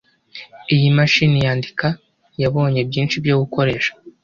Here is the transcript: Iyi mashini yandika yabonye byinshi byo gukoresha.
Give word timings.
Iyi 0.75 0.87
mashini 0.97 1.37
yandika 1.45 1.87
yabonye 2.41 2.79
byinshi 2.89 3.15
byo 3.23 3.35
gukoresha. 3.41 3.91